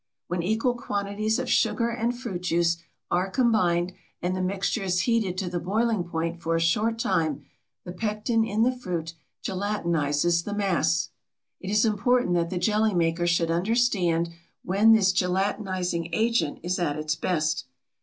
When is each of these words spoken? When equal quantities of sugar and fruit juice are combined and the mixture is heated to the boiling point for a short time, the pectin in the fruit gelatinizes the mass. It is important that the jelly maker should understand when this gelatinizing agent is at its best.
When 0.27 0.41
equal 0.41 0.73
quantities 0.73 1.37
of 1.37 1.47
sugar 1.47 1.89
and 1.89 2.17
fruit 2.17 2.41
juice 2.41 2.77
are 3.11 3.29
combined 3.29 3.93
and 4.19 4.35
the 4.35 4.41
mixture 4.41 4.81
is 4.81 5.01
heated 5.01 5.37
to 5.37 5.47
the 5.47 5.59
boiling 5.59 6.03
point 6.03 6.41
for 6.41 6.55
a 6.55 6.59
short 6.59 6.97
time, 6.97 7.45
the 7.83 7.91
pectin 7.91 8.43
in 8.43 8.63
the 8.63 8.75
fruit 8.75 9.13
gelatinizes 9.43 10.43
the 10.43 10.55
mass. 10.55 11.11
It 11.59 11.69
is 11.69 11.85
important 11.85 12.33
that 12.33 12.49
the 12.49 12.57
jelly 12.57 12.95
maker 12.95 13.27
should 13.27 13.51
understand 13.51 14.31
when 14.63 14.91
this 14.93 15.13
gelatinizing 15.13 16.09
agent 16.13 16.61
is 16.63 16.79
at 16.79 16.97
its 16.97 17.13
best. 17.15 17.65